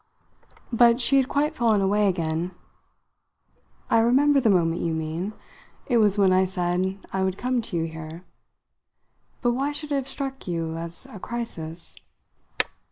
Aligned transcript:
But 0.73 0.99
she 0.99 1.17
had 1.17 1.29
quite 1.29 1.55
fallen 1.55 1.79
away 1.79 2.07
again. 2.07 2.55
"I 3.87 3.99
remember 3.99 4.39
the 4.39 4.49
moment 4.49 4.81
you 4.81 4.93
mean 4.93 5.33
it 5.85 5.97
was 5.97 6.17
when 6.17 6.33
I 6.33 6.43
said 6.43 6.97
I 7.13 7.21
would 7.23 7.37
come 7.37 7.61
to 7.61 7.77
you 7.77 7.83
here. 7.85 8.23
But 9.43 9.51
why 9.51 9.71
should 9.71 9.91
it 9.91 9.95
have 9.97 10.07
struck 10.07 10.47
you 10.47 10.75
as 10.75 11.05
a 11.05 11.19
crisis?" 11.19 11.95